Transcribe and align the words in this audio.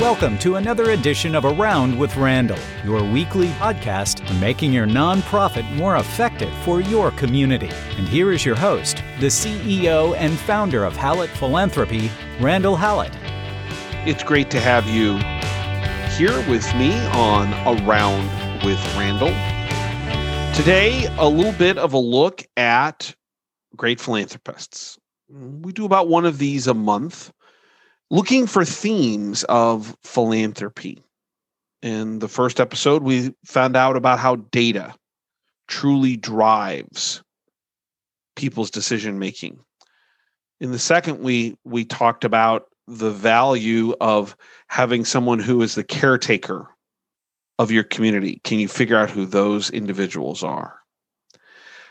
Welcome 0.00 0.38
to 0.38 0.56
another 0.56 0.92
edition 0.92 1.34
of 1.34 1.44
Around 1.44 1.98
with 1.98 2.16
Randall, 2.16 2.56
your 2.82 3.04
weekly 3.04 3.48
podcast 3.48 4.40
making 4.40 4.72
your 4.72 4.86
nonprofit 4.86 5.70
more 5.76 5.96
effective 5.96 6.50
for 6.64 6.80
your 6.80 7.10
community. 7.10 7.68
And 7.98 8.08
here 8.08 8.32
is 8.32 8.42
your 8.42 8.56
host, 8.56 9.02
the 9.20 9.26
CEO 9.26 10.16
and 10.16 10.38
founder 10.38 10.86
of 10.86 10.96
Hallett 10.96 11.28
Philanthropy, 11.28 12.10
Randall 12.40 12.76
Hallett. 12.76 13.12
It's 14.08 14.22
great 14.22 14.50
to 14.52 14.60
have 14.60 14.86
you 14.86 15.18
here 16.16 16.38
with 16.50 16.64
me 16.76 16.98
on 17.08 17.52
Around 17.82 18.64
with 18.64 18.78
Randall. 18.96 19.53
Today, 20.56 21.06
a 21.18 21.28
little 21.28 21.52
bit 21.52 21.78
of 21.78 21.92
a 21.92 21.98
look 21.98 22.46
at 22.56 23.12
great 23.76 24.00
philanthropists. 24.00 24.96
We 25.28 25.72
do 25.72 25.84
about 25.84 26.08
one 26.08 26.24
of 26.24 26.38
these 26.38 26.68
a 26.68 26.74
month 26.74 27.32
looking 28.08 28.46
for 28.46 28.64
themes 28.64 29.42
of 29.44 29.96
philanthropy. 30.04 31.02
In 31.82 32.20
the 32.20 32.28
first 32.28 32.60
episode, 32.60 33.02
we 33.02 33.34
found 33.44 33.76
out 33.76 33.96
about 33.96 34.20
how 34.20 34.36
data 34.36 34.94
truly 35.66 36.16
drives 36.16 37.22
people's 38.36 38.70
decision 38.70 39.18
making. 39.18 39.58
In 40.60 40.70
the 40.70 40.78
second, 40.78 41.18
we 41.18 41.56
we 41.64 41.84
talked 41.84 42.24
about 42.24 42.66
the 42.86 43.10
value 43.10 43.92
of 44.00 44.36
having 44.68 45.04
someone 45.04 45.40
who 45.40 45.62
is 45.62 45.74
the 45.74 45.84
caretaker 45.84 46.68
of 47.58 47.70
your 47.70 47.84
community. 47.84 48.40
Can 48.44 48.58
you 48.58 48.68
figure 48.68 48.96
out 48.96 49.10
who 49.10 49.26
those 49.26 49.70
individuals 49.70 50.42
are? 50.42 50.78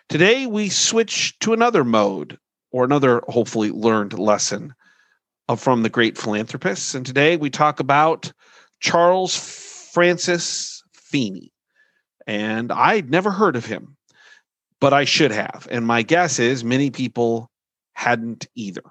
Today, 0.09 0.45
we 0.45 0.69
switch 0.69 1.37
to 1.39 1.53
another 1.53 1.83
mode 1.83 2.37
or 2.71 2.83
another 2.83 3.21
hopefully 3.27 3.71
learned 3.71 4.17
lesson 4.19 4.73
from 5.57 5.83
the 5.83 5.89
great 5.89 6.17
philanthropists. 6.17 6.95
And 6.95 7.05
today 7.05 7.37
we 7.37 7.49
talk 7.49 7.79
about 7.79 8.31
Charles 8.79 9.35
Francis 9.93 10.83
Feeney. 10.93 11.51
And 12.25 12.71
I'd 12.71 13.09
never 13.09 13.31
heard 13.31 13.55
of 13.55 13.65
him, 13.65 13.95
but 14.79 14.93
I 14.93 15.05
should 15.05 15.31
have. 15.31 15.67
And 15.69 15.85
my 15.85 16.01
guess 16.01 16.39
is 16.39 16.63
many 16.63 16.89
people 16.89 17.49
hadn't 17.93 18.47
either. 18.55 18.83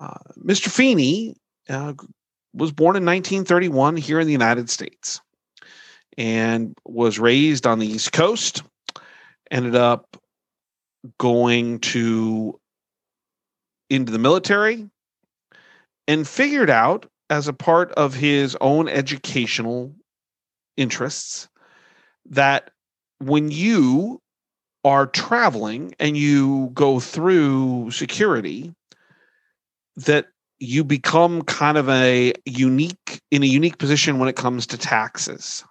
Uh, 0.00 0.18
Mr. 0.44 0.68
Feeney 0.68 1.36
uh, 1.68 1.94
was 2.52 2.72
born 2.72 2.96
in 2.96 3.04
1931 3.04 3.96
here 3.96 4.20
in 4.20 4.26
the 4.26 4.32
United 4.32 4.68
States 4.68 5.20
and 6.16 6.74
was 6.84 7.18
raised 7.18 7.66
on 7.66 7.78
the 7.78 7.86
East 7.86 8.12
Coast, 8.12 8.62
ended 9.50 9.74
up 9.74 10.16
going 11.18 11.78
to 11.80 12.58
into 13.90 14.12
the 14.12 14.18
military 14.18 14.88
and 16.08 16.26
figured 16.26 16.70
out 16.70 17.06
as 17.30 17.48
a 17.48 17.52
part 17.52 17.92
of 17.92 18.14
his 18.14 18.56
own 18.60 18.88
educational 18.88 19.94
interests 20.76 21.48
that 22.26 22.70
when 23.18 23.50
you 23.50 24.20
are 24.84 25.06
traveling 25.06 25.94
and 25.98 26.16
you 26.16 26.70
go 26.74 27.00
through 27.00 27.90
security 27.90 28.74
that 29.96 30.26
you 30.58 30.84
become 30.84 31.42
kind 31.42 31.78
of 31.78 31.88
a 31.88 32.32
unique 32.44 33.20
in 33.30 33.42
a 33.42 33.46
unique 33.46 33.78
position 33.78 34.18
when 34.18 34.28
it 34.28 34.36
comes 34.36 34.66
to 34.66 34.78
taxes 34.78 35.64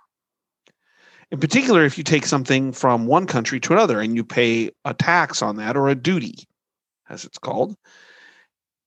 in 1.33 1.39
particular 1.39 1.83
if 1.83 1.97
you 1.97 2.03
take 2.05 2.25
something 2.25 2.71
from 2.71 3.05
one 3.05 3.27
country 3.27 3.59
to 3.59 3.73
another 3.73 3.99
and 3.99 4.15
you 4.15 4.23
pay 4.23 4.69
a 4.85 4.93
tax 4.93 5.41
on 5.41 5.57
that 5.57 5.75
or 5.75 5.89
a 5.89 5.95
duty 5.95 6.47
as 7.09 7.25
it's 7.25 7.37
called 7.37 7.75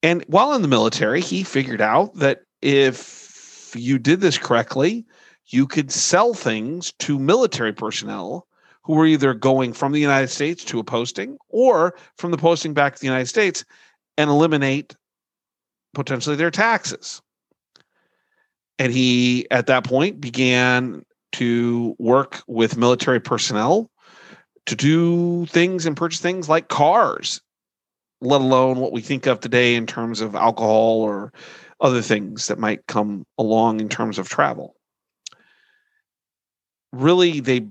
and 0.06 0.24
while 0.28 0.52
in 0.52 0.62
the 0.62 0.68
military, 0.68 1.20
he 1.20 1.42
figured 1.42 1.80
out 1.80 2.14
that 2.14 2.42
if 2.62 3.72
you 3.74 3.98
did 3.98 4.20
this 4.20 4.38
correctly, 4.38 5.04
you 5.48 5.66
could 5.66 5.90
sell 5.90 6.32
things 6.32 6.92
to 7.00 7.18
military 7.18 7.72
personnel 7.72 8.46
who 8.82 8.94
were 8.94 9.06
either 9.06 9.34
going 9.34 9.72
from 9.72 9.90
the 9.90 10.00
United 10.00 10.28
States 10.28 10.62
to 10.64 10.78
a 10.78 10.84
posting 10.84 11.38
or 11.48 11.96
from 12.18 12.30
the 12.30 12.38
posting 12.38 12.72
back 12.72 12.94
to 12.94 13.00
the 13.00 13.06
United 13.06 13.26
States 13.26 13.64
and 14.16 14.30
eliminate 14.30 14.94
potentially 15.92 16.36
their 16.36 16.52
taxes. 16.52 17.20
And 18.78 18.92
he, 18.92 19.50
at 19.50 19.66
that 19.66 19.82
point, 19.82 20.20
began 20.20 21.04
to 21.38 21.94
work 21.98 22.42
with 22.46 22.76
military 22.76 23.20
personnel 23.20 23.90
to 24.66 24.74
do 24.74 25.46
things 25.46 25.86
and 25.86 25.96
purchase 25.96 26.20
things 26.20 26.48
like 26.48 26.68
cars 26.68 27.40
let 28.20 28.40
alone 28.40 28.78
what 28.78 28.92
we 28.92 29.00
think 29.00 29.26
of 29.26 29.40
today 29.40 29.74
in 29.74 29.86
terms 29.86 30.20
of 30.20 30.34
alcohol 30.34 31.00
or 31.00 31.32
other 31.80 32.00
things 32.00 32.46
that 32.46 32.58
might 32.58 32.86
come 32.86 33.26
along 33.38 33.80
in 33.80 33.88
terms 33.88 34.18
of 34.18 34.28
travel. 34.28 34.74
Really, 36.92 37.40
they 37.40 37.66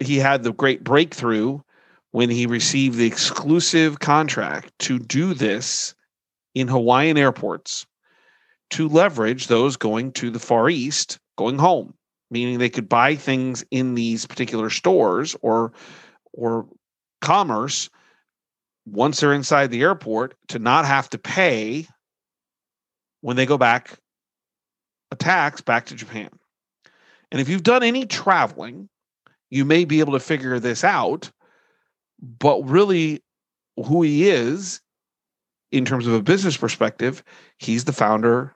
he 0.00 0.16
had 0.16 0.42
the 0.42 0.52
great 0.52 0.82
breakthrough 0.82 1.60
when 2.10 2.28
he 2.28 2.46
received 2.46 2.96
the 2.96 3.06
exclusive 3.06 4.00
contract 4.00 4.72
to 4.80 4.98
do 4.98 5.32
this 5.32 5.94
in 6.54 6.66
Hawaiian 6.66 7.16
airports 7.16 7.86
to 8.70 8.88
leverage 8.88 9.46
those 9.46 9.76
going 9.76 10.12
to 10.12 10.30
the 10.30 10.40
Far 10.40 10.68
East 10.68 11.18
going 11.38 11.58
home, 11.58 11.94
meaning 12.32 12.58
they 12.58 12.70
could 12.70 12.88
buy 12.88 13.14
things 13.14 13.62
in 13.70 13.94
these 13.94 14.26
particular 14.26 14.70
stores 14.70 15.36
or 15.42 15.72
or 16.32 16.66
commerce 17.20 17.90
once 18.86 19.20
they're 19.20 19.34
inside 19.34 19.70
the 19.70 19.82
airport 19.82 20.34
to 20.48 20.58
not 20.58 20.86
have 20.86 21.08
to 21.10 21.18
pay 21.18 21.86
when 23.20 23.36
they 23.36 23.46
go 23.46 23.58
back 23.58 23.98
a 25.12 25.16
tax 25.16 25.60
back 25.60 25.86
to 25.86 25.94
Japan. 25.94 26.30
And 27.30 27.40
if 27.40 27.48
you've 27.48 27.62
done 27.62 27.82
any 27.82 28.06
traveling, 28.06 28.88
you 29.50 29.64
may 29.64 29.84
be 29.84 30.00
able 30.00 30.14
to 30.14 30.20
figure 30.20 30.58
this 30.58 30.82
out. 30.82 31.30
But 32.20 32.62
really, 32.68 33.22
who 33.76 34.02
he 34.02 34.28
is 34.28 34.80
in 35.70 35.84
terms 35.84 36.06
of 36.06 36.14
a 36.14 36.22
business 36.22 36.56
perspective, 36.56 37.22
he's 37.58 37.84
the 37.84 37.92
founder 37.92 38.54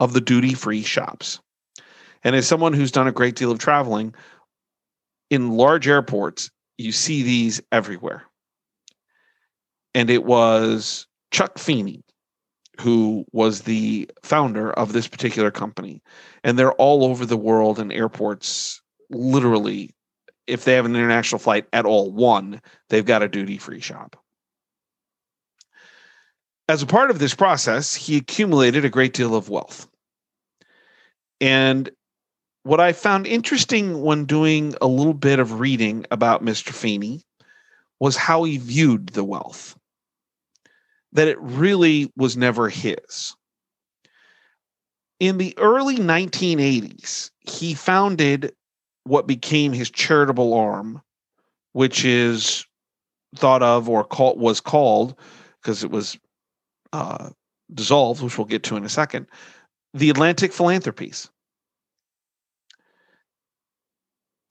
of 0.00 0.12
the 0.12 0.20
duty 0.20 0.54
free 0.54 0.82
shops. 0.82 1.40
And 2.24 2.34
as 2.34 2.46
someone 2.46 2.72
who's 2.72 2.92
done 2.92 3.06
a 3.06 3.12
great 3.12 3.36
deal 3.36 3.52
of 3.52 3.58
traveling 3.58 4.14
in 5.30 5.52
large 5.52 5.86
airports, 5.86 6.50
you 6.78 6.90
see 6.90 7.22
these 7.22 7.60
everywhere 7.70 8.24
and 9.94 10.10
it 10.10 10.24
was 10.24 11.06
Chuck 11.30 11.58
Feeney 11.58 12.02
who 12.80 13.24
was 13.30 13.62
the 13.62 14.10
founder 14.24 14.72
of 14.72 14.92
this 14.92 15.06
particular 15.06 15.52
company. 15.52 16.02
And 16.42 16.58
they're 16.58 16.72
all 16.72 17.04
over 17.04 17.24
the 17.24 17.36
world 17.36 17.78
in 17.78 17.92
airports, 17.92 18.82
literally, 19.10 19.94
if 20.48 20.64
they 20.64 20.74
have 20.74 20.84
an 20.84 20.96
international 20.96 21.38
flight 21.38 21.66
at 21.72 21.86
all, 21.86 22.10
one, 22.10 22.60
they've 22.88 23.06
got 23.06 23.22
a 23.22 23.28
duty 23.28 23.58
free 23.58 23.78
shop. 23.78 24.16
As 26.68 26.82
a 26.82 26.86
part 26.86 27.12
of 27.12 27.20
this 27.20 27.34
process, 27.34 27.94
he 27.94 28.16
accumulated 28.16 28.84
a 28.84 28.90
great 28.90 29.14
deal 29.14 29.36
of 29.36 29.48
wealth. 29.48 29.86
And 31.40 31.88
what 32.64 32.80
I 32.80 32.92
found 32.92 33.26
interesting 33.26 34.02
when 34.02 34.24
doing 34.24 34.74
a 34.80 34.86
little 34.86 35.14
bit 35.14 35.38
of 35.38 35.60
reading 35.60 36.06
about 36.10 36.42
Mr. 36.42 36.70
Feeney 36.70 37.22
was 38.00 38.16
how 38.16 38.44
he 38.44 38.58
viewed 38.58 39.10
the 39.10 39.24
wealth 39.24 39.76
that 41.12 41.28
it 41.28 41.40
really 41.40 42.12
was 42.16 42.36
never 42.36 42.68
his. 42.68 43.36
In 45.20 45.38
the 45.38 45.56
early 45.58 45.96
1980s, 45.96 47.30
he 47.40 47.72
founded 47.74 48.52
what 49.04 49.26
became 49.26 49.72
his 49.72 49.90
charitable 49.90 50.54
arm, 50.54 51.00
which 51.72 52.04
is 52.04 52.66
thought 53.36 53.62
of 53.62 53.88
or 53.88 54.06
was 54.36 54.60
called 54.60 55.16
because 55.62 55.84
it 55.84 55.90
was 55.90 56.18
uh, 56.92 57.30
dissolved, 57.72 58.22
which 58.22 58.38
we'll 58.38 58.44
get 58.46 58.62
to 58.64 58.76
in 58.76 58.84
a 58.84 58.88
second, 58.88 59.26
the 59.92 60.10
Atlantic 60.10 60.52
Philanthropies. 60.52 61.30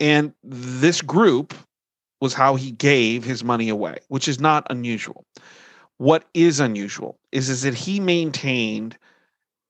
And 0.04 0.34
this 0.44 1.02
group 1.02 1.54
was 2.20 2.34
how 2.34 2.56
he 2.56 2.72
gave 2.72 3.24
his 3.24 3.42
money 3.42 3.70
away, 3.70 4.00
which 4.10 4.28
is 4.28 4.38
not 4.38 4.68
unusual. 4.70 5.26
What 5.98 6.26
is 6.34 6.60
unusual 6.60 7.18
is, 7.32 7.48
is 7.48 7.62
that 7.62 7.74
he 7.74 8.02
maintained 8.02 8.98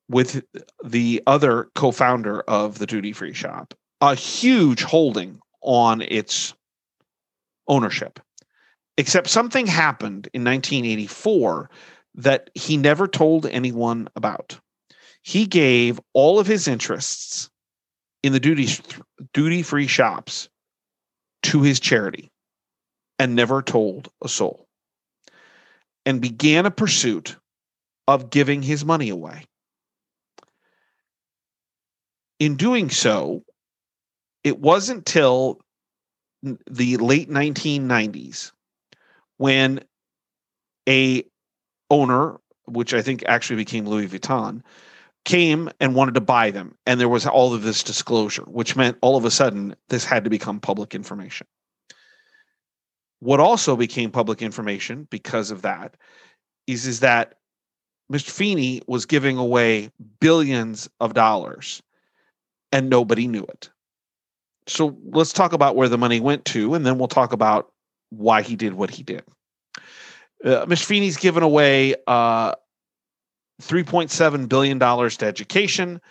with 0.10 0.44
the 0.84 1.22
other 1.28 1.70
co-founder 1.76 2.42
of 2.48 2.80
the 2.80 2.88
duty 2.88 3.14
free 3.14 3.34
shop 3.34 3.76
a 4.02 4.16
huge 4.16 4.82
holding 4.82 5.40
on 5.62 6.02
its 6.02 6.56
ownership. 7.68 8.20
Except 8.98 9.30
something 9.30 9.68
happened 9.68 10.30
in 10.34 10.44
1984 10.44 11.70
that 12.16 12.50
he 12.56 12.76
never 12.76 13.08
told 13.08 13.46
anyone 13.46 14.10
about. 14.16 14.60
He 15.22 15.46
gave 15.46 16.02
all 16.14 16.40
of 16.40 16.48
his 16.48 16.68
interests 16.68 17.52
in 18.24 18.34
the 18.34 18.40
duty 18.40 18.68
duty 19.34 19.62
free 19.62 19.88
shops 19.88 20.50
to 21.44 21.62
his 21.62 21.80
charity 21.80 22.32
and 23.20 23.36
never 23.36 23.62
told 23.62 24.10
a 24.24 24.30
soul, 24.30 24.68
and 26.06 26.22
began 26.22 26.66
a 26.66 26.72
pursuit 26.72 27.36
of 28.08 28.30
giving 28.30 28.62
his 28.62 28.84
money 28.84 29.10
away. 29.10 29.46
In 32.40 32.56
doing 32.56 32.90
so, 32.90 33.44
it 34.44 34.60
wasn't 34.60 35.06
till 35.06 35.62
the 36.70 36.98
late 36.98 37.30
1990s 37.30 38.52
when 39.38 39.80
a 40.90 41.24
owner 41.90 42.38
which 42.66 42.94
i 42.94 43.02
think 43.02 43.24
actually 43.28 43.56
became 43.56 43.86
louis 43.86 44.08
vuitton 44.08 44.62
came 45.26 45.70
and 45.80 45.96
wanted 45.96 46.14
to 46.14 46.22
buy 46.22 46.52
them 46.52 46.76
and 46.86 47.00
there 47.00 47.10
was 47.10 47.26
all 47.26 47.54
of 47.54 47.64
this 47.64 47.84
disclosure 47.84 48.44
which 48.44 48.76
meant 48.76 48.98
all 49.02 49.16
of 49.16 49.26
a 49.26 49.32
sudden 49.32 49.76
this 49.90 50.04
had 50.04 50.24
to 50.24 50.30
become 50.30 50.60
public 50.60 50.94
information 50.94 51.48
what 53.20 53.40
also 53.40 53.76
became 53.76 54.12
public 54.12 54.42
information 54.42 55.08
because 55.10 55.50
of 55.50 55.62
that 55.62 55.96
is 56.68 56.86
is 56.86 57.00
that 57.00 57.36
mr 58.12 58.30
feeney 58.30 58.82
was 58.88 59.06
giving 59.06 59.38
away 59.38 59.90
billions 60.20 60.90
of 61.00 61.14
dollars 61.14 61.82
and 62.72 62.90
nobody 62.90 63.28
knew 63.28 63.44
it 63.44 63.70
so 64.68 64.98
let's 65.12 65.34
talk 65.34 65.54
about 65.54 65.76
where 65.76 65.90
the 65.90 65.98
money 65.98 66.20
went 66.20 66.46
to, 66.46 66.74
and 66.74 66.86
then 66.86 66.98
we'll 66.98 67.08
talk 67.08 67.34
about 67.34 67.72
why 68.10 68.42
he 68.42 68.56
did 68.56 68.74
what 68.74 68.90
he 68.90 69.04
did. 69.04 69.24
Uh, 70.44 70.66
Mr. 70.66 70.86
Feeney's 70.86 71.18
given 71.18 71.44
away 71.44 71.96
uh, 72.08 72.54
$3.7 73.68 74.50
billion 74.50 74.80
to 74.80 75.26
education. 75.26 76.02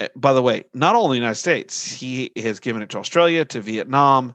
Uh, 0.00 0.08
by 0.16 0.32
the 0.32 0.42
way, 0.42 0.64
not 0.74 0.94
only 0.94 1.16
the 1.16 1.22
United 1.22 1.38
States, 1.38 1.90
he 1.90 2.30
has 2.36 2.60
given 2.60 2.82
it 2.82 2.90
to 2.90 2.98
Australia, 2.98 3.44
to 3.44 3.60
Vietnam, 3.60 4.34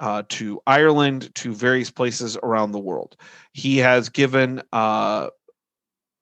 uh, 0.00 0.22
to 0.30 0.60
Ireland, 0.66 1.34
to 1.36 1.54
various 1.54 1.90
places 1.90 2.36
around 2.42 2.72
the 2.72 2.78
world. 2.78 3.16
He 3.52 3.78
has 3.78 4.08
given 4.08 4.62
uh, 4.72 5.28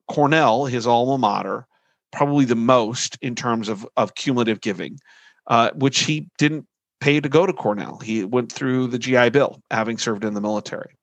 Cornell, 0.08 0.66
his 0.66 0.86
alma 0.86 1.18
mater, 1.18 1.66
probably 2.12 2.44
the 2.44 2.56
most 2.56 3.16
in 3.22 3.34
terms 3.34 3.68
of, 3.68 3.86
of 3.96 4.14
cumulative 4.14 4.60
giving, 4.60 4.98
uh, 5.46 5.70
which 5.74 6.00
he 6.00 6.28
didn't 6.36 6.66
pay 7.00 7.20
to 7.20 7.28
go 7.28 7.46
to 7.46 7.52
Cornell. 7.52 7.98
He 7.98 8.24
went 8.24 8.52
through 8.52 8.88
the 8.88 8.98
GI 8.98 9.30
Bill, 9.30 9.62
having 9.70 9.98
served 9.98 10.24
in 10.24 10.34
the 10.34 10.40
military. 10.40 10.94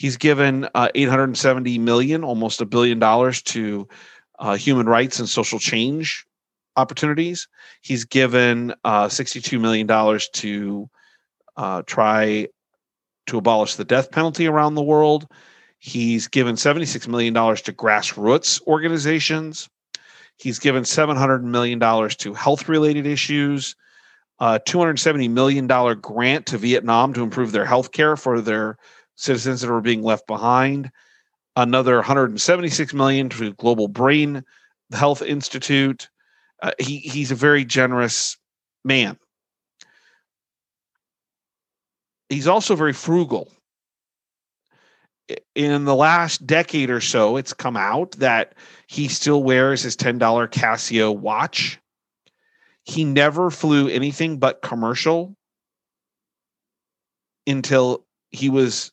He's 0.00 0.16
given 0.16 0.66
uh, 0.74 0.88
870 0.94 1.78
million, 1.78 2.24
almost 2.24 2.62
a 2.62 2.64
billion 2.64 2.98
dollars, 2.98 3.42
to 3.42 3.86
uh, 4.38 4.56
human 4.56 4.86
rights 4.86 5.18
and 5.18 5.28
social 5.28 5.58
change 5.58 6.24
opportunities. 6.74 7.46
He's 7.82 8.06
given 8.06 8.72
uh, 8.82 9.10
62 9.10 9.58
million 9.58 9.86
dollars 9.86 10.30
to 10.36 10.88
uh, 11.58 11.82
try 11.82 12.48
to 13.26 13.36
abolish 13.36 13.74
the 13.74 13.84
death 13.84 14.10
penalty 14.10 14.46
around 14.46 14.74
the 14.74 14.82
world. 14.82 15.26
He's 15.80 16.28
given 16.28 16.56
76 16.56 17.06
million 17.06 17.34
dollars 17.34 17.60
to 17.60 17.72
grassroots 17.74 18.66
organizations. 18.66 19.68
He's 20.38 20.58
given 20.58 20.86
700 20.86 21.44
million 21.44 21.78
dollars 21.78 22.16
to 22.16 22.32
health-related 22.32 23.04
issues 23.04 23.76
a 24.40 24.58
$270 24.58 25.30
million 25.30 25.66
grant 26.00 26.46
to 26.46 26.56
Vietnam 26.56 27.12
to 27.12 27.22
improve 27.22 27.52
their 27.52 27.66
health 27.66 27.92
care 27.92 28.16
for 28.16 28.40
their 28.40 28.78
citizens 29.20 29.60
that 29.60 29.70
were 29.70 29.80
being 29.80 30.02
left 30.02 30.26
behind. 30.26 30.90
Another 31.56 31.96
176 31.96 32.94
million 32.94 33.28
to 33.30 33.52
Global 33.54 33.88
Brain 33.88 34.44
Health 34.92 35.22
Institute. 35.22 36.08
Uh, 36.62 36.72
he 36.78 36.98
he's 36.98 37.30
a 37.30 37.36
very 37.36 37.64
generous 37.64 38.36
man. 38.84 39.18
He's 42.28 42.46
also 42.46 42.76
very 42.76 42.92
frugal. 42.92 43.52
In 45.54 45.84
the 45.84 45.94
last 45.94 46.46
decade 46.46 46.90
or 46.90 47.00
so, 47.00 47.36
it's 47.36 47.52
come 47.52 47.76
out 47.76 48.12
that 48.12 48.54
he 48.88 49.08
still 49.08 49.42
wears 49.42 49.82
his 49.82 49.96
$10 49.96 50.18
Casio 50.18 51.16
watch 51.16 51.80
he 52.84 53.04
never 53.04 53.50
flew 53.50 53.88
anything 53.88 54.38
but 54.38 54.62
commercial 54.62 55.36
until 57.46 58.04
he 58.30 58.48
was 58.48 58.92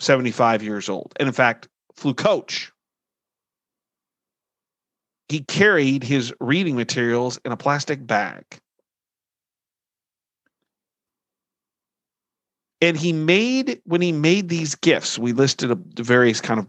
75 0.00 0.62
years 0.62 0.88
old. 0.88 1.12
And 1.18 1.28
in 1.28 1.32
fact, 1.32 1.68
flew 1.94 2.14
coach. 2.14 2.72
He 5.28 5.40
carried 5.40 6.02
his 6.02 6.34
reading 6.40 6.74
materials 6.74 7.38
in 7.44 7.52
a 7.52 7.56
plastic 7.56 8.04
bag. 8.04 8.44
And 12.80 12.96
he 12.96 13.12
made, 13.12 13.80
when 13.84 14.00
he 14.00 14.10
made 14.10 14.48
these 14.48 14.74
gifts, 14.74 15.18
we 15.18 15.32
listed 15.32 15.70
the 15.96 16.02
various 16.02 16.40
kind 16.40 16.58
of 16.58 16.68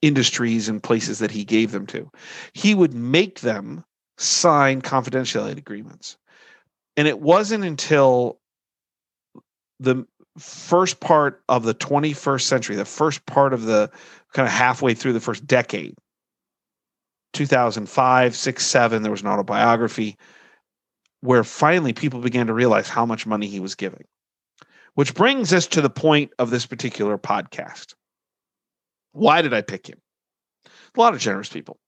industries 0.00 0.68
and 0.68 0.82
places 0.82 1.18
that 1.18 1.32
he 1.32 1.44
gave 1.44 1.72
them 1.72 1.86
to. 1.88 2.08
He 2.54 2.74
would 2.74 2.94
make 2.94 3.40
them 3.40 3.84
sign 4.16 4.80
confidentiality 4.80 5.58
agreements. 5.58 6.16
And 6.96 7.08
it 7.08 7.20
wasn't 7.20 7.64
until 7.64 8.38
the 9.80 10.06
first 10.38 11.00
part 11.00 11.42
of 11.48 11.64
the 11.64 11.74
21st 11.74 12.42
century, 12.42 12.76
the 12.76 12.84
first 12.84 13.24
part 13.26 13.52
of 13.52 13.62
the 13.62 13.90
kind 14.32 14.46
of 14.46 14.52
halfway 14.52 14.94
through 14.94 15.12
the 15.12 15.20
first 15.20 15.46
decade, 15.46 15.94
2005, 17.32 18.36
6, 18.36 18.66
7, 18.66 19.02
there 19.02 19.10
was 19.10 19.22
an 19.22 19.28
autobiography 19.28 20.16
where 21.20 21.44
finally 21.44 21.92
people 21.92 22.20
began 22.20 22.46
to 22.46 22.54
realize 22.54 22.88
how 22.88 23.04
much 23.04 23.26
money 23.26 23.46
he 23.46 23.60
was 23.60 23.74
giving. 23.74 24.04
Which 24.94 25.14
brings 25.14 25.52
us 25.52 25.66
to 25.68 25.80
the 25.80 25.90
point 25.90 26.32
of 26.38 26.50
this 26.50 26.66
particular 26.66 27.18
podcast. 27.18 27.94
Why 29.12 29.42
did 29.42 29.54
I 29.54 29.62
pick 29.62 29.88
him? 29.88 29.98
A 30.66 31.00
lot 31.00 31.14
of 31.14 31.20
generous 31.20 31.48
people 31.48 31.78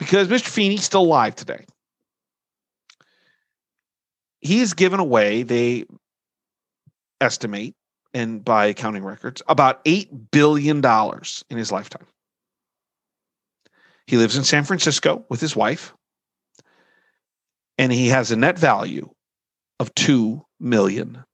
because 0.00 0.28
Mr. 0.28 0.48
Feeney's 0.48 0.82
still 0.82 1.02
alive 1.02 1.36
today. 1.36 1.66
He's 4.40 4.72
given 4.72 4.98
away, 4.98 5.42
they 5.42 5.84
estimate, 7.20 7.74
and 8.12 8.44
by 8.44 8.66
accounting 8.66 9.04
records, 9.04 9.42
about 9.48 9.84
$8 9.84 10.30
billion 10.30 10.84
in 11.50 11.58
his 11.58 11.70
lifetime. 11.70 12.06
He 14.06 14.16
lives 14.16 14.36
in 14.36 14.44
San 14.44 14.64
Francisco 14.64 15.24
with 15.28 15.40
his 15.40 15.54
wife, 15.54 15.94
and 17.78 17.92
he 17.92 18.08
has 18.08 18.30
a 18.30 18.36
net 18.36 18.58
value 18.58 19.08
of 19.78 19.94
$2 19.94 20.42
million. 20.58 21.24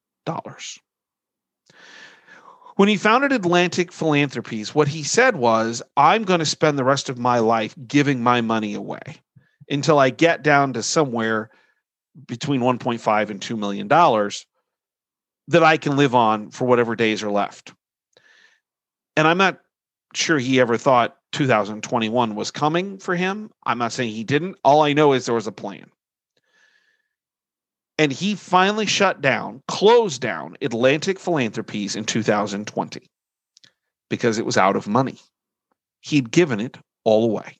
When 2.76 2.88
he 2.88 2.98
founded 2.98 3.32
Atlantic 3.32 3.90
Philanthropies, 3.90 4.74
what 4.74 4.88
he 4.88 5.02
said 5.02 5.36
was, 5.36 5.82
I'm 5.96 6.24
going 6.24 6.40
to 6.40 6.46
spend 6.46 6.78
the 6.78 6.84
rest 6.84 7.08
of 7.08 7.16
my 7.18 7.38
life 7.38 7.74
giving 7.86 8.22
my 8.22 8.42
money 8.42 8.74
away 8.74 9.22
until 9.70 9.98
I 9.98 10.10
get 10.10 10.42
down 10.42 10.74
to 10.74 10.82
somewhere 10.82 11.48
between 12.26 12.60
1.5 12.60 13.30
and 13.30 13.40
2 13.40 13.56
million 13.56 13.88
dollars 13.88 14.44
that 15.48 15.62
I 15.62 15.76
can 15.76 15.96
live 15.96 16.14
on 16.14 16.50
for 16.50 16.66
whatever 16.66 16.96
days 16.96 17.22
are 17.22 17.30
left. 17.30 17.72
And 19.16 19.26
I'm 19.26 19.38
not 19.38 19.60
sure 20.14 20.38
he 20.38 20.60
ever 20.60 20.76
thought 20.76 21.16
2021 21.32 22.34
was 22.34 22.50
coming 22.50 22.98
for 22.98 23.14
him. 23.14 23.50
I'm 23.64 23.78
not 23.78 23.92
saying 23.92 24.12
he 24.12 24.24
didn't. 24.24 24.56
All 24.64 24.82
I 24.82 24.92
know 24.92 25.12
is 25.12 25.26
there 25.26 25.34
was 25.34 25.46
a 25.46 25.52
plan 25.52 25.90
and 27.98 28.12
he 28.12 28.34
finally 28.34 28.86
shut 28.86 29.20
down, 29.20 29.62
closed 29.68 30.20
down 30.20 30.56
Atlantic 30.60 31.18
Philanthropies 31.18 31.96
in 31.96 32.04
2020 32.04 33.10
because 34.10 34.38
it 34.38 34.46
was 34.46 34.56
out 34.56 34.76
of 34.76 34.86
money. 34.86 35.18
He'd 36.00 36.30
given 36.30 36.60
it 36.60 36.76
all 37.04 37.24
away. 37.24 37.58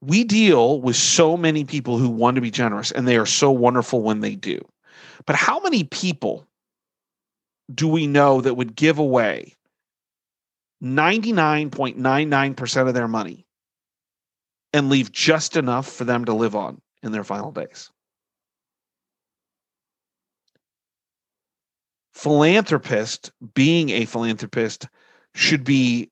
We 0.00 0.24
deal 0.24 0.80
with 0.80 0.96
so 0.96 1.36
many 1.36 1.64
people 1.64 1.98
who 1.98 2.08
want 2.08 2.36
to 2.36 2.40
be 2.40 2.50
generous, 2.50 2.92
and 2.92 3.06
they 3.06 3.16
are 3.16 3.26
so 3.26 3.50
wonderful 3.50 4.02
when 4.02 4.20
they 4.20 4.36
do. 4.36 4.60
But 5.26 5.36
how 5.36 5.60
many 5.60 5.84
people 5.84 6.46
do 7.74 7.88
we 7.88 8.06
know 8.06 8.40
that 8.40 8.54
would 8.54 8.76
give 8.76 8.98
away 8.98 9.56
99.99% 10.82 12.88
of 12.88 12.94
their 12.94 13.08
money 13.08 13.46
and 14.72 14.88
leave 14.88 15.12
just 15.12 15.56
enough 15.56 15.90
for 15.90 16.04
them 16.04 16.24
to 16.26 16.34
live 16.34 16.54
on 16.54 16.80
in 17.02 17.12
their 17.12 17.24
final 17.24 17.50
days. 17.50 17.90
Philanthropist, 22.12 23.32
being 23.54 23.90
a 23.90 24.04
philanthropist, 24.04 24.88
should 25.34 25.64
be 25.64 26.10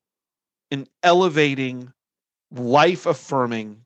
an 0.71 0.87
elevating, 1.03 1.93
life 2.59 3.07
affirming, 3.07 3.83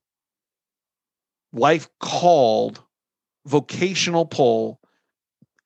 life 1.52 1.88
called 2.00 2.82
vocational 3.46 4.26
pull 4.26 4.80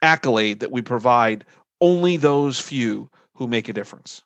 accolade 0.02 0.60
that 0.60 0.70
we 0.70 0.82
provide 0.82 1.44
only 1.80 2.16
those 2.16 2.60
few 2.60 3.10
who 3.34 3.46
make 3.46 3.68
a 3.68 3.72
difference. 3.72 4.22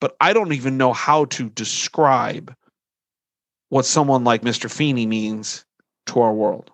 But 0.00 0.16
I 0.20 0.32
don't 0.32 0.52
even 0.52 0.76
know 0.76 0.92
how 0.92 1.26
to 1.26 1.48
describe 1.50 2.54
what 3.68 3.86
someone 3.86 4.24
like 4.24 4.42
Mr. 4.42 4.70
Feeney 4.70 5.06
means 5.06 5.64
to 6.06 6.20
our 6.20 6.32
world. 6.32 6.70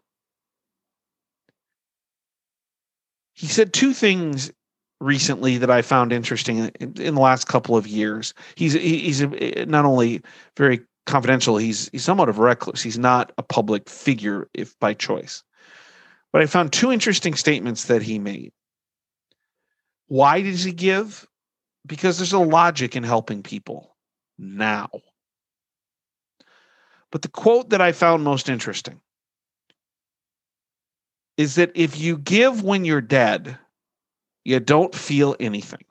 he 3.38 3.46
said 3.46 3.72
two 3.72 3.92
things 3.92 4.50
recently 5.00 5.58
that 5.58 5.70
I 5.70 5.82
found 5.82 6.12
interesting 6.12 6.70
in, 6.80 6.92
in 7.00 7.14
the 7.14 7.20
last 7.20 7.46
couple 7.46 7.76
of 7.76 7.86
years. 7.86 8.34
He's 8.54 8.72
he's 8.74 9.22
not 9.66 9.84
only 9.84 10.22
very 10.56 10.80
confidential, 11.06 11.56
he's 11.56 11.88
he's 11.90 12.04
somewhat 12.04 12.28
of 12.28 12.38
a 12.38 12.42
recluse. 12.42 12.82
He's 12.82 12.98
not 12.98 13.32
a 13.38 13.42
public 13.42 13.88
figure 13.88 14.48
if 14.54 14.78
by 14.78 14.94
choice. 14.94 15.42
But 16.32 16.42
I 16.42 16.46
found 16.46 16.72
two 16.72 16.92
interesting 16.92 17.34
statements 17.34 17.84
that 17.84 18.02
he 18.02 18.18
made. 18.18 18.52
Why 20.08 20.42
does 20.42 20.64
he 20.64 20.72
give? 20.72 21.26
Because 21.86 22.18
there's 22.18 22.32
a 22.32 22.38
logic 22.38 22.96
in 22.96 23.02
helping 23.02 23.42
people 23.42 23.96
now. 24.38 24.90
But 27.10 27.22
the 27.22 27.28
quote 27.28 27.70
that 27.70 27.80
I 27.80 27.92
found 27.92 28.22
most 28.22 28.48
interesting 28.48 29.00
is 31.38 31.54
that 31.54 31.70
if 31.74 31.98
you 31.98 32.18
give 32.18 32.62
when 32.62 32.84
you're 32.84 33.00
dead, 33.00 33.56
you 34.44 34.60
don't 34.60 34.94
feel 34.94 35.36
anything. 35.40 35.82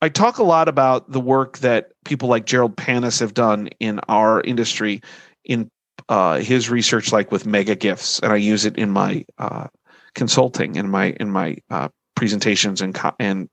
I 0.00 0.08
talk 0.08 0.38
a 0.38 0.42
lot 0.42 0.68
about 0.68 1.10
the 1.10 1.20
work 1.20 1.58
that 1.58 1.92
people 2.04 2.28
like 2.28 2.44
Jerold 2.44 2.74
Panas 2.74 3.20
have 3.20 3.34
done 3.34 3.68
in 3.78 4.00
our 4.08 4.40
industry 4.40 5.00
in 5.44 5.70
uh, 6.08 6.38
his 6.38 6.68
research, 6.68 7.12
like 7.12 7.30
with 7.30 7.46
mega 7.46 7.76
gifts, 7.76 8.18
and 8.18 8.32
I 8.32 8.36
use 8.36 8.64
it 8.64 8.76
in 8.76 8.90
my 8.90 9.24
uh, 9.38 9.68
consulting 10.14 10.74
in 10.74 10.90
my 10.90 11.10
in 11.20 11.30
my 11.30 11.56
uh, 11.70 11.88
presentations 12.16 12.80
and 12.80 12.94
co- 12.94 13.14
and 13.20 13.48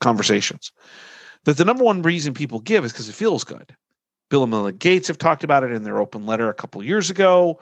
conversations. 0.00 0.72
That 1.44 1.58
the 1.58 1.64
number 1.64 1.84
one 1.84 2.02
reason 2.02 2.34
people 2.34 2.58
give 2.58 2.84
is 2.84 2.92
because 2.92 3.08
it 3.08 3.14
feels 3.14 3.44
good. 3.44 3.76
Bill 4.30 4.42
and 4.42 4.50
Melinda 4.50 4.72
Gates 4.72 5.08
have 5.08 5.18
talked 5.18 5.44
about 5.44 5.62
it 5.62 5.70
in 5.70 5.84
their 5.84 5.98
open 5.98 6.26
letter 6.26 6.48
a 6.48 6.54
couple 6.54 6.82
years 6.82 7.10
ago. 7.10 7.60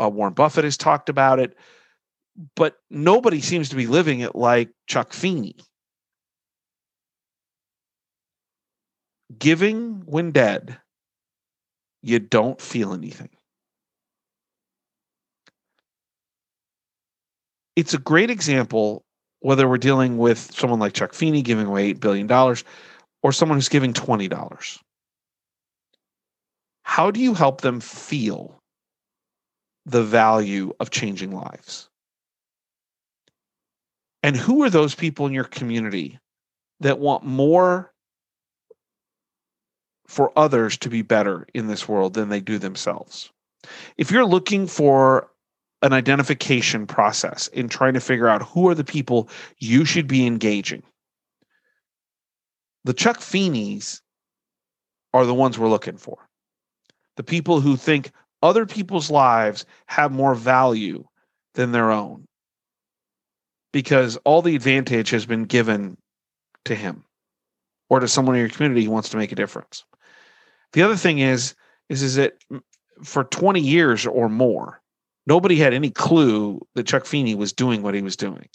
Uh, 0.00 0.08
Warren 0.08 0.32
Buffett 0.32 0.64
has 0.64 0.76
talked 0.76 1.08
about 1.08 1.38
it, 1.38 1.56
but 2.56 2.76
nobody 2.90 3.40
seems 3.40 3.68
to 3.68 3.76
be 3.76 3.86
living 3.86 4.20
it 4.20 4.34
like 4.34 4.70
Chuck 4.86 5.12
Feeney. 5.12 5.56
Giving 9.38 10.02
when 10.06 10.30
dead, 10.30 10.78
you 12.02 12.18
don't 12.18 12.60
feel 12.60 12.92
anything. 12.92 13.30
It's 17.76 17.94
a 17.94 17.98
great 17.98 18.30
example 18.30 19.02
whether 19.40 19.68
we're 19.68 19.78
dealing 19.78 20.16
with 20.16 20.38
someone 20.54 20.78
like 20.78 20.94
Chuck 20.94 21.12
Feeney 21.12 21.42
giving 21.42 21.66
away 21.66 21.92
$8 21.92 22.00
billion 22.00 22.30
or 23.22 23.32
someone 23.32 23.58
who's 23.58 23.68
giving 23.68 23.92
$20. 23.92 24.78
How 26.82 27.10
do 27.10 27.20
you 27.20 27.34
help 27.34 27.60
them 27.60 27.80
feel 27.80 28.58
the 29.86 30.02
value 30.02 30.72
of 30.80 30.90
changing 30.90 31.32
lives? 31.32 31.88
And 34.24 34.34
who 34.34 34.62
are 34.62 34.70
those 34.70 34.94
people 34.94 35.26
in 35.26 35.34
your 35.34 35.44
community 35.44 36.18
that 36.80 36.98
want 36.98 37.24
more 37.24 37.92
for 40.06 40.32
others 40.34 40.78
to 40.78 40.88
be 40.88 41.02
better 41.02 41.46
in 41.52 41.66
this 41.66 41.86
world 41.86 42.14
than 42.14 42.30
they 42.30 42.40
do 42.40 42.56
themselves? 42.56 43.30
If 43.98 44.10
you're 44.10 44.24
looking 44.24 44.66
for 44.66 45.28
an 45.82 45.92
identification 45.92 46.86
process 46.86 47.48
in 47.48 47.68
trying 47.68 47.92
to 47.92 48.00
figure 48.00 48.26
out 48.26 48.40
who 48.40 48.66
are 48.70 48.74
the 48.74 48.82
people 48.82 49.28
you 49.58 49.84
should 49.84 50.06
be 50.06 50.26
engaging, 50.26 50.82
the 52.84 52.94
Chuck 52.94 53.18
Feeneys 53.18 54.00
are 55.12 55.26
the 55.26 55.34
ones 55.34 55.58
we're 55.58 55.68
looking 55.68 55.98
for. 55.98 56.16
The 57.16 57.24
people 57.24 57.60
who 57.60 57.76
think 57.76 58.10
other 58.42 58.64
people's 58.64 59.10
lives 59.10 59.66
have 59.84 60.12
more 60.12 60.34
value 60.34 61.04
than 61.52 61.72
their 61.72 61.90
own 61.90 62.26
because 63.74 64.16
all 64.18 64.40
the 64.40 64.54
advantage 64.54 65.10
has 65.10 65.26
been 65.26 65.46
given 65.46 65.96
to 66.64 66.76
him 66.76 67.04
or 67.90 67.98
to 67.98 68.06
someone 68.06 68.36
in 68.36 68.40
your 68.40 68.48
community 68.48 68.84
who 68.84 68.90
wants 68.92 69.08
to 69.08 69.16
make 69.16 69.32
a 69.32 69.34
difference. 69.34 69.84
The 70.74 70.82
other 70.82 70.94
thing 70.94 71.18
is 71.18 71.56
is 71.88 72.00
is 72.00 72.14
that 72.14 72.34
for 73.02 73.24
20 73.24 73.60
years 73.60 74.06
or 74.06 74.28
more, 74.28 74.80
nobody 75.26 75.56
had 75.56 75.74
any 75.74 75.90
clue 75.90 76.64
that 76.76 76.86
Chuck 76.86 77.04
Feeney 77.04 77.34
was 77.34 77.52
doing 77.52 77.82
what 77.82 77.94
he 77.94 78.00
was 78.00 78.16
doing. 78.16 78.48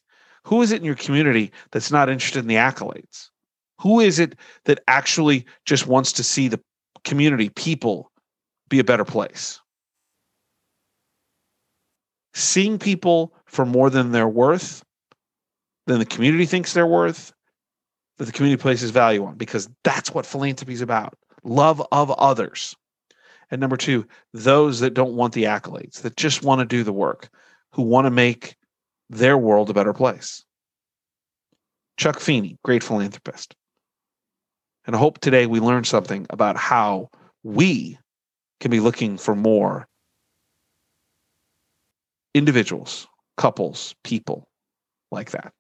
Who 0.46 0.62
is 0.62 0.72
it 0.72 0.78
in 0.78 0.86
your 0.86 0.96
community 0.96 1.52
that's 1.72 1.92
not 1.92 2.10
interested 2.10 2.40
in 2.40 2.48
the 2.48 2.56
accolades? 2.56 3.28
Who 3.82 4.00
is 4.00 4.20
it 4.20 4.38
that 4.64 4.80
actually 4.88 5.46
just 5.66 5.86
wants 5.86 6.14
to 6.14 6.24
see 6.24 6.48
the 6.48 6.62
community, 7.04 7.50
people 7.50 8.10
be 8.70 8.80
a 8.80 8.86
better 8.86 9.06
place? 9.06 9.60
Seeing 12.34 12.80
people 12.80 13.34
for 13.46 13.66
more 13.66 13.90
than 13.90 14.14
they're 14.14 14.30
worth, 14.30 14.82
than 15.90 15.98
the 16.00 16.06
community 16.06 16.46
thinks 16.46 16.74
they're 16.74 16.86
worth, 16.86 17.34
that 18.20 18.26
the 18.26 18.32
community 18.32 18.62
places 18.62 18.92
value 18.92 19.26
on, 19.26 19.36
because 19.36 19.68
that's 19.84 20.14
what 20.14 20.26
philanthropy 20.26 20.74
is 20.74 20.82
about 20.82 21.18
love 21.44 21.82
of 21.92 22.12
others. 22.12 22.76
And 23.50 23.60
number 23.60 23.76
two, 23.76 24.06
those 24.34 24.82
that 24.82 24.94
don't 24.94 25.16
want 25.16 25.34
the 25.34 25.46
accolades, 25.46 26.02
that 26.02 26.16
just 26.16 26.44
want 26.44 26.60
to 26.60 26.66
do 26.66 26.84
the 26.84 26.94
work, 26.94 27.30
who 27.72 27.82
want 27.82 28.06
to 28.06 28.12
make 28.12 28.56
their 29.10 29.36
world 29.36 29.72
a 29.72 29.74
better 29.74 29.94
place. 29.94 30.44
Chuck 31.98 32.20
Feeney, 32.20 32.60
great 32.64 32.84
philanthropist. 32.84 33.56
And 34.86 34.96
I 34.96 35.00
hope 35.00 35.20
today 35.20 35.48
we 35.48 35.60
learned 35.60 35.88
something 35.88 36.28
about 36.30 36.56
how 36.56 37.10
we 37.42 37.98
can 38.60 38.70
be 38.70 38.80
looking 38.80 39.18
for 39.18 39.36
more 39.36 39.88
individuals, 42.36 43.08
couples, 43.38 43.96
people 44.04 44.48
like 45.12 45.32
that. 45.32 45.52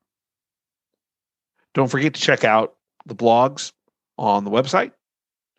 Don't 1.79 1.87
forget 1.87 2.13
to 2.13 2.19
check 2.19 2.43
out 2.43 2.75
the 3.05 3.15
blogs 3.15 3.71
on 4.17 4.43
the 4.43 4.51
website. 4.51 4.91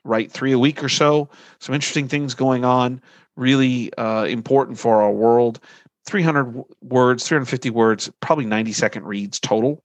Write 0.04 0.30
three 0.30 0.52
a 0.52 0.58
week 0.58 0.84
or 0.84 0.90
so. 0.90 1.30
Some 1.60 1.74
interesting 1.74 2.08
things 2.08 2.34
going 2.34 2.62
on. 2.62 3.00
Really 3.38 3.90
uh, 3.94 4.24
important 4.24 4.78
for 4.78 5.00
our 5.00 5.10
world. 5.10 5.60
300 6.04 6.62
words, 6.82 7.26
350 7.26 7.70
words, 7.70 8.10
probably 8.20 8.44
90 8.44 8.70
second 8.72 9.06
reads 9.06 9.40
total 9.40 9.82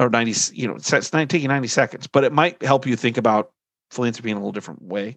or 0.00 0.10
90, 0.10 0.56
you 0.56 0.66
know, 0.66 0.74
it's 0.74 1.10
taking 1.10 1.46
90 1.46 1.68
seconds, 1.68 2.08
but 2.08 2.24
it 2.24 2.32
might 2.32 2.60
help 2.60 2.84
you 2.84 2.96
think 2.96 3.16
about 3.16 3.52
philanthropy 3.92 4.32
in 4.32 4.36
a 4.36 4.40
little 4.40 4.50
different 4.50 4.82
way. 4.82 5.14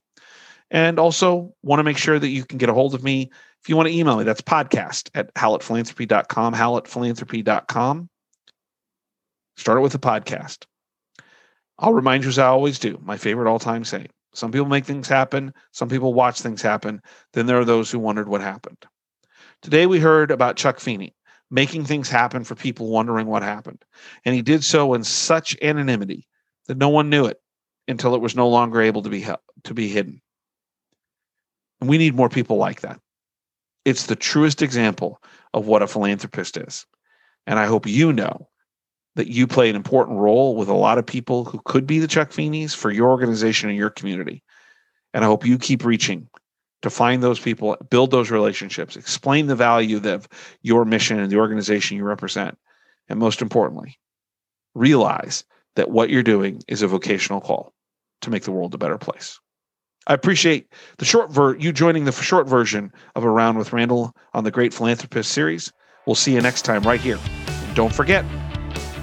And 0.70 1.00
also 1.00 1.52
want 1.64 1.80
to 1.80 1.84
make 1.84 1.98
sure 1.98 2.20
that 2.20 2.30
you 2.30 2.46
can 2.46 2.60
get 2.60 2.70
a 2.70 2.76
hold 2.76 2.94
of 2.94 3.04
me. 3.04 3.32
If 3.64 3.70
you 3.70 3.76
want 3.76 3.90
to 3.90 3.96
email 3.96 4.18
me, 4.18 4.24
that's 4.24 4.42
podcast 4.42 5.10
at 5.16 5.34
hallettphilanthropy.com, 5.34 6.54
hallettphilanthropy.com. 6.54 8.10
Start 9.58 9.78
it 9.78 9.82
with 9.82 9.96
a 9.96 10.00
podcast. 10.00 10.66
I'll 11.78 11.94
remind 11.94 12.24
you 12.24 12.30
as 12.30 12.40
I 12.40 12.48
always 12.48 12.80
do, 12.80 13.00
my 13.04 13.18
favorite 13.18 13.50
all-time 13.50 13.84
saying. 13.84 14.10
Some 14.34 14.52
people 14.52 14.68
make 14.68 14.86
things 14.86 15.08
happen, 15.08 15.54
some 15.72 15.88
people 15.88 16.14
watch 16.14 16.42
things 16.42 16.62
happen, 16.62 17.02
then 17.34 17.46
there 17.46 17.60
are 17.60 17.66
those 17.66 17.90
who 17.90 18.00
wondered 18.00 18.28
what 18.28 18.42
happened. 18.42 18.86
Today 19.62 19.86
we 19.86 20.00
heard 20.00 20.30
about 20.30 20.58
Chuck 20.58 20.80
Feeney 20.80 21.16
making 21.52 21.86
things 21.86 22.10
happen 22.10 22.44
for 22.44 22.56
people 22.56 22.90
wondering 22.90 23.28
what 23.28 23.44
happened. 23.44 23.84
And 24.26 24.36
he 24.36 24.42
did 24.42 24.64
so 24.64 24.94
in 24.94 25.04
such 25.04 25.58
anonymity 25.62 26.28
that 26.68 26.78
no 26.78 26.90
one 26.90 27.10
knew 27.10 27.26
it 27.26 27.40
until 27.88 28.16
it 28.16 28.22
was 28.22 28.36
no 28.36 28.48
longer 28.48 28.82
able 28.82 29.04
to 29.04 29.10
be 29.10 29.26
to 29.64 29.74
be 29.74 29.88
hidden. 29.88 30.22
And 31.80 31.90
we 31.90 31.98
need 31.98 32.16
more 32.16 32.30
people 32.30 32.58
like 32.58 32.82
that. 32.82 33.00
It's 33.86 34.08
the 34.08 34.16
truest 34.16 34.62
example 34.62 35.22
of 35.54 35.68
what 35.68 35.84
a 35.84 35.88
philanthropist 35.88 36.58
is. 36.58 36.86
And 37.46 37.60
I 37.60 37.68
hope 37.68 37.86
you 37.86 38.12
know 38.12 38.50
that 39.16 39.28
you 39.28 39.48
play 39.48 39.70
an 39.70 39.76
important 39.76 40.20
role 40.20 40.56
with 40.56 40.68
a 40.68 40.74
lot 40.74 40.98
of 40.98 41.06
people 41.06 41.46
who 41.46 41.62
could 41.66 41.88
be 41.88 42.00
the 42.00 42.08
Chuck 42.08 42.32
Feeneys 42.32 42.76
for 42.76 42.92
your 42.92 43.10
organization 43.10 43.70
and 43.70 43.78
your 43.78 43.90
community. 43.90 44.44
And 45.14 45.24
I 45.24 45.28
hope 45.28 45.46
you 45.46 45.58
keep 45.58 45.86
reaching 45.86 46.28
to 46.82 46.90
find 46.90 47.24
those 47.24 47.40
people, 47.40 47.78
build 47.90 48.12
those 48.12 48.30
relationships, 48.30 48.96
explain 48.96 49.48
the 49.48 49.56
value 49.56 49.98
of 49.98 50.28
your 50.62 50.86
mission 50.86 51.20
and 51.20 51.32
the 51.32 51.38
organization 51.38 51.98
you 51.98 52.04
represent. 52.04 52.58
And 53.08 53.20
most 53.20 53.42
importantly, 53.42 53.98
realize 54.74 55.46
that 55.76 55.90
what 55.90 56.10
you're 56.10 56.24
doing 56.24 56.62
is 56.68 56.82
a 56.82 56.88
vocational 56.88 57.42
call 57.42 57.74
to 58.22 58.30
make 58.30 58.44
the 58.44 58.52
world 58.52 58.74
a 58.74 58.78
better 58.78 58.98
place. 58.98 59.40
I 60.08 60.14
appreciate 60.14 60.72
the 60.98 61.06
short 61.06 61.32
ver- 61.32 61.56
you 61.56 61.72
joining 61.72 62.06
the 62.06 62.12
short 62.12 62.48
version 62.48 62.92
of 63.16 63.26
Around 63.26 63.58
with 63.58 63.74
Randall 63.74 64.14
on 64.34 64.44
the 64.44 64.52
Great 64.52 64.74
Philanthropist 64.74 65.32
series. 65.32 65.72
We'll 66.06 66.16
see 66.16 66.34
you 66.34 66.42
next 66.42 66.64
time 66.64 66.84
right 66.84 67.00
here. 67.00 67.18
And 67.48 67.76
don't 67.76 67.94
forget, 67.94 68.24